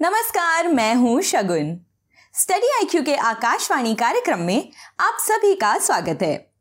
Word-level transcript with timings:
नमस्कार, 0.00 0.68
मैं 0.68 0.94
हूँ 0.94 1.20
शगुन। 1.22 1.74
स्टडी 2.34 2.68
आईक्यू 2.74 3.02
के 3.02 3.14
आकाशवाणी 3.14 3.94
कार्यक्रम 3.94 4.40
में 4.40 4.70
आप 5.00 5.16
सभी 5.20 5.54
का 5.54 5.76
स्वागत 5.78 6.22
है। 6.22 6.52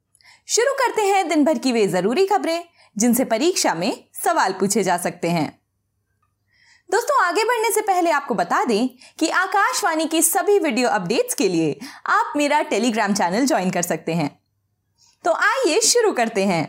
शुरू 0.48 0.74
करते 0.74 1.02
हैं 1.02 1.28
दिन 1.28 1.44
भर 1.44 1.58
की 1.58 1.72
वे 1.72 1.86
ज़रूरी 1.88 2.26
खबरें, 2.26 2.64
जिनसे 2.98 3.26
परीक्षा 3.26 3.74
में 3.74 4.04
सवाल 4.24 4.54
पूछे 4.54 4.84
जा 4.84 4.98
सकते 4.98 5.30
हैं। 5.30 5.48
दोस्तों, 6.90 7.24
आगे 7.26 7.44
बढ़ने 7.44 7.72
से 7.72 7.82
पहले 7.82 8.12
आपको 8.12 8.34
बता 8.34 8.64
दें 8.64 8.88
कि 9.20 9.30
आकाशवाणी 9.30 10.06
की 10.06 10.22
सभी 10.22 10.58
वीडियो 10.60 10.90
अपडेट्स 10.90 11.34
के 11.34 11.48
लिए 11.50 11.80
आप 12.08 12.34
मेरा 12.38 12.62
टेलीग्राम 12.62 13.14
चैनल 13.14 13.46
ज्वाइन 13.46 13.72
कर 13.72 13.82
सकते 13.82 14.14
हैं। 14.14 14.30
तो 15.26 15.34
आइए 15.34 15.80
शुरू 15.82 16.12
करते 16.12 16.46
हैं। 16.46 16.64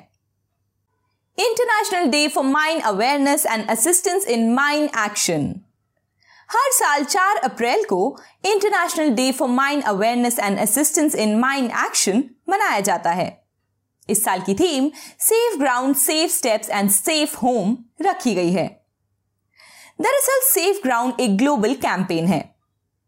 International 1.39 2.07
day 2.07 2.27
for 2.29 2.45
mine 2.45 2.81
awareness 2.81 3.47
and 3.47 3.69
assistance 3.71 4.27
in 4.27 4.53
mine 4.55 4.89
action. 4.99 5.53
हर 6.51 6.71
साल 6.73 7.05
4 7.05 7.37
अप्रैल 7.37 7.85
को 7.85 8.17
international 8.47 9.11
day 9.11 9.31
for 9.33 9.49
mine 9.49 9.81
awareness 9.81 10.39
and 10.39 10.59
assistance 10.59 11.15
in 11.15 11.39
mine 11.39 11.67
action 11.87 12.25
मनाया 12.49 12.81
जाता 12.81 13.11
है। 13.11 13.29
इस 14.09 14.25
साल 14.25 14.41
की 14.41 14.55
theme 14.55 14.91
safe 15.21 15.59
ground 15.59 15.97
safe 15.97 16.33
steps 16.33 16.71
and 16.71 16.91
safe 16.91 17.37
home 17.37 17.77
रखी 18.03 18.35
गई 18.35 18.51
है। 18.53 18.67
दरअसल 20.01 20.41
सेफ़ 20.45 20.83
ग्राउंड 20.83 21.21
एक 21.21 21.37
ग्लोबल 21.37 21.75
कैंपेन 21.75 22.27
है, 22.27 22.43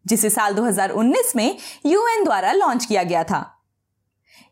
जिसे 0.07 0.31
साल 0.31 0.55
2019 0.55 1.35
में 1.37 1.57
यूएन 1.87 2.25
द्वारा 2.25 2.53
लॉन्च 2.53 2.85
किया 2.85 3.03
गया 3.03 3.25
था। 3.25 3.41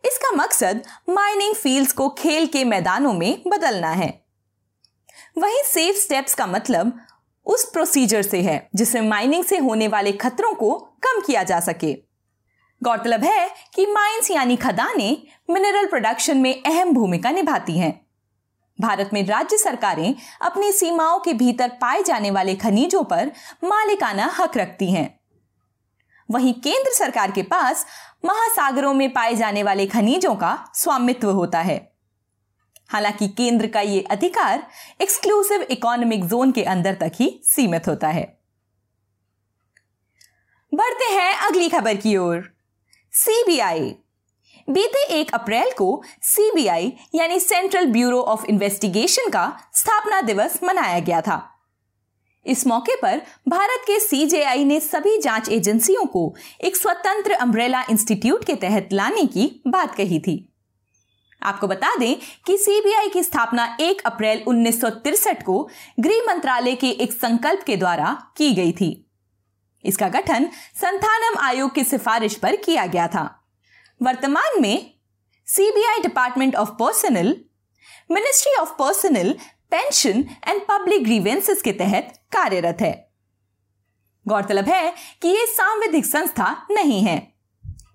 इसका 0.05 0.31
मकसद 0.33 0.83
माइनिंग 1.09 1.55
फील्ड्स 1.55 1.93
को 1.93 2.09
खेल 2.09 2.47
के 2.47 2.65
मैदानों 2.65 3.13
में 3.13 3.43
बदलना 3.47 3.91
है। 3.93 4.09
वहीं 5.39 5.63
सेफ़ 5.65 5.97
स्टेप्स 5.97 6.35
का 6.35 6.47
मतलब 6.47 7.01
उस 7.47 7.71
प्रोसीजर 7.71 8.23
से 8.23 8.43
है, 8.43 8.71
जिससे 8.75 9.01
माइनिंग 9.01 9.45
से 9.45 9.59
होने 9.59 9.89
वाले 9.89 10.13
खतरों 10.13 10.55
को 10.55 10.75
कम 10.75 11.21
किया 11.21 11.43
जा 11.43 11.61
सके। 11.61 11.93
गौरतलब 12.83 13.25
है 13.25 13.51
कि 13.75 13.87
माइंस 13.87 14.31
यानी 14.31 14.57
खदानें 14.57 15.23
मिनरल 15.51 15.87
प्रोडक्शन 15.87 16.37
में 16.37 16.63
अहम 16.63 16.95
भूमिका 16.95 17.31
निभाती 17.31 17.79
हैं। 17.79 18.07
भारत 18.81 19.11
में 19.13 19.27
राज्य 19.27 19.59
सरकारें 19.59 20.15
अपनी 20.41 20.73
सीमाओं 20.73 21.19
के 21.19 21.33
भीतर 21.33 21.69
पाए 21.69 22.03
जाने 22.03 22.31
वाले 22.31 22.55
खनिजों 22.55 23.05
पर 23.05 23.33
मालिकाना 23.65 24.31
हक 24.39 24.57
रखती 24.57 24.93
हैं। 24.93 25.21
वहीं 26.31 26.55
केंद्र 26.55 26.93
सरकार 26.93 27.31
के 27.31 27.43
पास 27.43 27.87
महासागरों 28.25 28.95
में 28.95 29.13
पाए 29.13 29.35
जाने 29.35 29.63
वाले 29.63 29.87
खनिजों 29.87 30.35
का 30.35 30.69
स्वामित्व 30.75 31.31
होता 31.31 31.61
है। 31.61 31.90
हालाँकि 32.91 33.29
केंद्र 33.29 33.67
का 33.67 33.81
ये 33.81 34.01
अधिकार 34.03 34.67
एक्सक्लूसिव 35.01 35.63
इकोनॉमिक 35.63 36.25
जोन 36.25 36.53
के 36.53 36.63
अंदर 36.63 36.95
तक 36.95 37.13
ही 37.15 37.41
सीमित 37.45 37.89
होता 37.89 38.09
है। 38.09 38.39
बढ़ते 40.75 41.05
हैं 41.05 41.35
अगली 41.35 41.69
खबर 41.69 41.97
की 41.97 42.17
ओर। 42.17 42.43
सीबीआई 43.13 43.95
बीते 44.71 45.05
एक 45.15 45.35
अप्रैल 45.35 45.71
को 45.71 46.03
सीबीआई 46.23 46.93
यानी 47.15 47.41
सेंट्रल 47.41 47.87
ब्यूरो 47.87 48.21
ऑफ़ 48.21 48.45
इन्वेस्टिगेशन 48.47 49.31
का 49.31 49.71
स्थापना 49.75 50.21
दिवस 50.21 50.63
मनाया 50.65 50.99
गया 50.99 51.21
था। 51.21 51.47
इस 52.47 52.67
मौके 52.67 52.97
पर 52.97 53.23
भारत 53.49 53.83
के 53.87 54.01
सीजेआई 54.01 54.65
ने 54.65 54.81
सभी 54.81 55.19
जाँच 55.19 55.49
एजेंसियों 55.49 56.05
को 56.07 56.35
एक 56.61 56.77
स्वतंत्र 56.77 57.33
अम्ब्रेला 57.33 57.83
इंस्टीट्यूट 57.91 58.45
के 58.45 58.55
तहत 58.55 58.89
लाने 58.93 59.27
की 59.27 59.63
बात 59.67 59.95
कही 59.95 60.21
थी। 60.21 60.50
आपको 61.43 61.67
बता 61.67 61.97
दें 61.97 62.17
कि 62.47 62.57
सीबीआई 62.57 63.09
की 63.09 63.23
स्थापना 63.23 63.77
1 63.81 64.01
अप्रैल 64.01 64.45
उन्नीस 64.47 64.81
को 65.47 65.71
गृह 66.01 66.23
मंत्रालय 66.29 66.75
के 66.75 66.91
एक 66.91 67.13
संकल्प 67.13 67.63
के 67.63 67.77
द्वारा 67.77 68.27
की 68.37 68.55
गई 68.55 68.73
थी। 68.73 69.11
इसका 69.85 70.09
गठन 70.09 70.51
संथानम 70.75 71.39
आयोग 71.39 71.75
की 71.75 71.85
सिफारिश 71.85 72.35
पर 72.35 72.57
किया 72.57 72.87
गया 72.87 73.09
था। 73.09 73.49
वर्तमान 74.03 74.63
में 74.63 74.95
CBI 75.47 75.99
department 75.99 76.57
of 76.57 76.71
personnel, 76.71 77.45
ministry 78.11 78.57
of 78.61 78.71
personnel, 78.71 79.39
pension 79.71 80.25
and 80.49 80.61
public 80.71 81.05
grievances 81.05 81.63
के 81.63 81.73
तहत 81.73 82.23
कार्यरत 82.33 82.79
है। 82.81 83.11
गौरतलब 84.29 84.65
है 84.65 84.95
कि 85.23 85.29
यह 85.29 85.45
सांविधिक 85.45 86.07
संस्था 86.07 86.67
नहीं 86.71 87.03
है। 87.03 87.30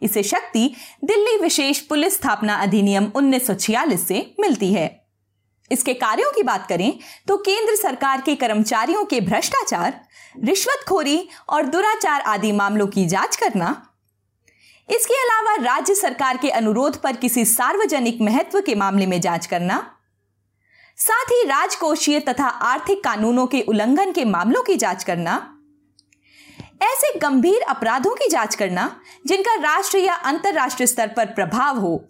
इसे 0.06 0.24
शक्ति 0.24 0.74
दिल्ली 1.04 1.38
विशेष 1.38 1.80
पुलिस 1.80 2.14
स्थापना 2.14 2.56
अधिनियम 2.56 3.12
1946 3.16 3.98
से 3.98 4.36
मिलती 4.40 4.74
है। 4.74 4.88
इसके 5.72 5.94
कार्यों 5.94 6.32
की 6.32 6.44
बात 6.44 6.68
करें 6.70 6.92
तो 7.28 7.38
केंद्र 7.38 7.76
सरकार 7.76 8.22
के 8.22 8.36
कर्मचारियों 8.36 9.04
के 9.06 9.22
भ्रष्टाचार, 9.22 10.02
रिश्वतखोरी 10.44 11.28
और 11.50 11.66
दुराचार 11.66 12.22
आदि 12.22 12.52
मामलों 12.52 12.88
की 12.88 13.06
जाँच 13.06 13.36
करना। 13.36 13.70
इसके 14.90 15.14
अलावा 15.14 15.56
राज्य 15.64 15.96
सरकार 15.96 16.38
के 16.38 16.50
अनुरोध 16.50 17.02
पर 17.02 17.16
किसी 17.16 17.46
सार्वजनिक 17.46 18.22
महत्व 18.22 18.62
के 18.62 18.76
मामले 18.76 19.06
में 19.06 19.20
जाँच 19.22 19.46
करना। 19.46 19.78
साथ 20.98 21.32
ही 21.32 21.44
राजकोषीय 21.44 22.20
तथा 22.20 22.48
आर्थिक 22.48 23.04
कानूनों 23.04 23.46
के 23.48 23.62
उल्लंघन 23.62 24.12
के 24.12 24.26
मामलों 24.26 24.64
की 24.64 24.76
जाँच 24.76 25.04
करना। 25.04 25.36
ऐसे 26.82 27.20
गंभीर 27.20 27.62
अपराधों 27.62 28.16
की 28.16 28.30
जाँच 28.30 28.56
करना, 28.56 29.02
जिनका 29.26 29.56
राष्ट्रीय 29.56 30.06
या 30.06 30.14
अंतर्राष्ट्रीय 30.14 30.88
स्तर 30.88 31.08
पर 31.08 31.26
प्रभाव 31.26 31.78
हो। 31.78 32.08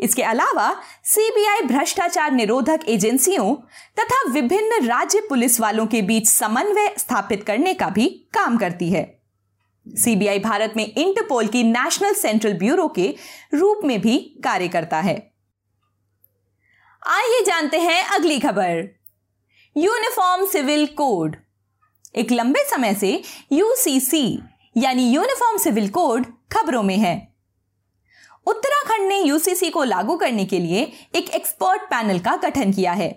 इसके 0.00 0.22
अलावा 0.22 0.82
सीबीआई 1.04 1.60
भ्रष्टाचार 1.60 2.30
निरोधक 2.30 2.80
एजेंसियों 2.88 3.54
तथा 4.00 4.30
विभिन्न 4.30 4.86
राज्य 4.86 5.20
पुलिस 5.28 5.60
वालों 5.60 5.86
के 5.86 6.02
बीच 6.02 6.28
समन्वय 6.28 6.94
स्थापित 6.98 7.44
करने 7.44 7.74
का 7.74 7.88
भी 7.88 8.08
काम 8.34 8.56
करती 8.56 8.90
है। 8.90 9.20
सीबीआई 9.88 10.38
भारत 10.38 10.72
में 10.76 10.94
इंटरपोल 10.94 11.46
की 11.46 11.62
नेशनल 11.62 12.14
सेंट्रल 12.14 12.52
ब्यूरो 12.52 12.88
के 12.88 13.14
रूप 13.54 13.80
में 13.84 14.00
भी 14.00 14.18
कार्य 14.44 14.68
करता 14.68 15.00
है। 15.00 15.32
आइए 17.06 17.44
जानते 17.44 17.78
हैं 17.78 18.04
अगली 18.04 18.38
खबर। 18.38 18.98
Uniform 19.76 20.46
civil 20.46 20.86
code. 20.86 21.36
एक 22.14 22.32
लंबे 22.32 22.64
समय 22.70 22.94
से 22.94 23.22
यूसीसी 23.52 24.38
यानी 24.76 25.10
यूनिफॉर्म 25.10 25.58
सिविल 25.58 25.88
कोड 25.88 26.24
खबरों 26.52 26.82
में 26.82 26.96
है। 26.96 27.16
उत्तराखंड 28.46 29.08
ने 29.08 29.20
यूसीसी 29.20 29.70
को 29.70 29.84
लागू 29.84 30.16
करने 30.16 30.44
के 30.44 30.58
लिए 30.58 30.80
एक 31.14 31.30
एक्सपर्ट 31.30 31.82
पैनल 31.82 32.18
का 32.18 32.36
गठन 32.36 32.72
किया 32.72 32.92
है। 32.92 33.08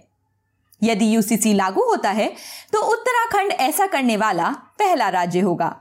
यदि 0.83 1.15
यूसीसी 1.15 1.53
लागू 1.53 1.81
होता 1.81 2.11
है 2.11 2.27
तो 2.73 2.81
उत्तराखंड 2.83 3.51
ऐसा 3.51 3.87
करने 3.87 4.17
वाला 4.17 4.49
पहला 4.79 5.09
राज्य 5.09 5.39
होगा। 5.39 5.75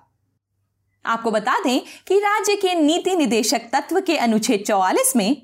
आपको 1.05 1.31
बता 1.31 1.59
दें 1.61 1.81
कि 2.09 2.19
राज्य 2.19 2.57
के 2.57 2.75
नीति 2.75 3.17
निदेशक 3.17 3.71
तत्व 3.73 4.01
के 4.01 4.17
अनुच्छेद 4.17 4.65
44 4.67 5.15
में 5.17 5.35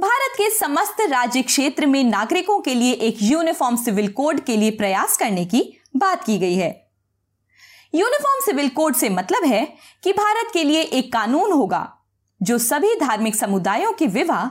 भारत 0.00 0.36
के 0.38 0.50
समस्त 0.50 1.00
राज्य 1.00 1.42
क्षेत्र 1.42 1.86
में 1.86 2.02
नागरिकों 2.04 2.60
के 2.60 2.74
लिए 2.74 2.92
एक 2.92 3.22
यूनिफॉर्म 3.22 3.76
सिविल 3.76 4.12
कोड 4.12 4.40
के 4.40 4.56
लिए 4.56 4.70
प्रयास 4.70 5.16
करने 5.16 5.44
की 5.44 5.72
बात 5.96 6.24
की 6.24 6.38
गई 6.38 6.54
है। 6.54 6.87
यूनिफॉर्म 7.94 8.44
सिविल 8.44 8.68
कोड 8.68 8.94
से 8.94 9.08
मतलब 9.08 9.44
है 9.44 9.76
कि 10.02 10.12
भारत 10.12 10.50
के 10.52 10.64
लिए 10.64 10.82
एक 10.82 11.12
कानून 11.12 11.52
होगा, 11.52 11.94
जो 12.42 12.58
सभी 12.58 12.94
धार्मिक 12.94 13.34
समुदायों 13.34 13.92
के 13.92 14.06
विवाह, 14.06 14.48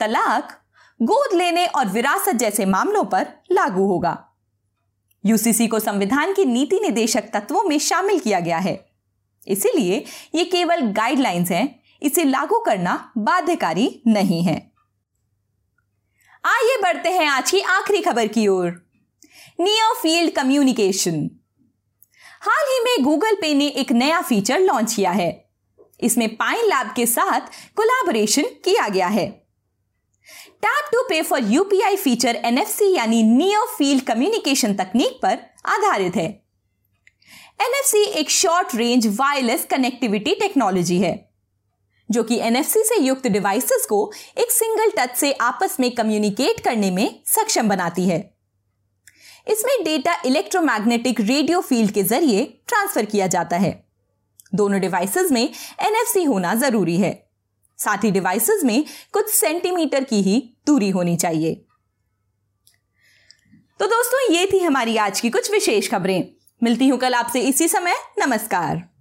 तलाक, 0.00 0.62
गोद 1.02 1.34
लेने 1.34 1.66
और 1.66 1.88
विरासत 1.88 2.32
जैसे 2.32 2.64
मामलों 2.64 3.04
पर 3.04 3.26
लागू 3.52 3.86
होगा। 3.86 4.28
यूसीसी 5.26 5.66
को 5.66 5.78
संविधान 5.78 6.32
की 6.32 6.44
नीति 6.44 6.80
निदेशक 6.82 7.30
तत्वों 7.32 7.62
में 7.62 7.78
शामिल 7.78 8.20
किया 8.20 8.40
गया 8.40 8.58
है। 8.58 8.86
इसीलिए 9.46 10.04
ये 10.34 10.44
केवल 10.44 10.80
गाइडलाइंस 10.80 11.50
हैं, 11.50 11.80
इसे 12.02 12.24
लागू 12.24 12.60
करना 12.60 13.12
बाध्यकारी 13.18 14.02
नहीं 14.06 14.42
है। 14.42 14.72
आइए 16.44 16.76
बढ़ते 16.82 17.10
हैं 17.10 17.26
आज 17.28 17.50
की 17.50 17.60
आखिरी 17.60 18.00
खबर 18.00 18.26
की 18.26 18.48
ओर। 18.48 18.86
नियर 19.60 19.94
फ़ील्ड 19.94 20.32
कम्युनिकेशन 20.32 21.30
में 22.96 23.04
गूगल 23.04 23.34
पे 23.34 23.52
ने 23.54 23.66
एक 23.70 23.92
नया 23.92 24.20
फीचर 24.20 24.60
लॉन्च 24.60 24.94
किया 24.94 25.10
है। 25.10 25.30
इसमें 26.00 26.28
पाइन 26.36 26.64
लैब 26.64 26.92
के 26.96 27.06
साथ 27.06 27.48
कोलैबोरेशन 27.76 28.42
किया 28.64 28.88
गया 28.88 29.06
है। 29.08 29.26
Tap 30.62 30.88
to 30.92 31.02
pay 31.02 31.20
for 31.22 31.44
UPI 31.44 31.96
feature 31.96 32.36
NFC 32.36 32.92
यानी 32.94 33.22
नियर 33.22 33.66
फ़ील्ड 33.78 34.04
कम्युनिकेशन 34.04 34.74
तकनीक 34.74 35.18
पर 35.22 35.38
आधारित 35.66 36.16
है। 36.16 36.26
एनएफसी 37.60 38.02
एक 38.20 38.30
short 38.30 38.74
range 38.74 39.06
wireless 39.20 39.66
connectivity 39.70 40.34
technology 40.34 40.98
है, 40.98 41.14
जो 42.08 42.22
कि 42.22 42.38
एनएफसी 42.38 42.82
से 42.84 43.00
युक्त 43.00 43.26
डिवाइसेस 43.26 43.86
को 43.86 44.10
एक 44.38 44.50
सिंगल 44.50 44.90
टच 44.98 45.16
से 45.16 45.32
आपस 45.32 45.76
में 45.80 45.90
कम्युनिकेट 45.90 46.60
करने 46.60 46.90
में 46.90 47.20
सक्षम 47.26 47.68
बनाती 47.68 48.08
है। 48.08 48.35
इसमें 49.46 49.84
डेटा 49.84 50.16
इलेक्ट्रोमैग्नेटिक 50.26 51.20
रेडियो 51.20 51.60
फ़ील्ड 51.60 51.90
के 51.90 52.02
ज़रिए 52.02 52.44
ट्रांसफ़र 52.68 53.04
किया 53.04 53.26
जाता 53.26 53.56
है। 53.56 53.84
दोनों 54.54 54.80
डिवाइसेस 54.80 55.30
में 55.32 55.42
एनएफसी 55.42 56.24
होना 56.24 56.54
ज़रूरी 56.54 56.96
है। 56.96 57.12
साथ 57.78 58.04
ही 58.04 58.10
डिवाइसेस 58.10 58.64
में 58.64 58.84
कुछ 59.12 59.30
सेंटीमीटर 59.30 60.04
की 60.04 60.22
ही 60.22 60.38
दूरी 60.66 60.90
होनी 60.90 61.16
चाहिए। 61.16 61.54
तो 63.80 63.86
दोस्तों, 63.86 64.34
ये 64.34 64.46
थी 64.52 64.58
हमारी 64.58 64.96
आज 64.96 65.20
की 65.20 65.30
कुछ 65.30 65.50
विशेष 65.50 65.90
खबरें। 65.90 66.22
मिलती 66.62 66.88
हूँ 66.88 66.98
कल 66.98 67.14
आपसे 67.14 67.40
इसी 67.40 67.68
समय। 67.68 67.94
नमस्कार। 68.18 68.95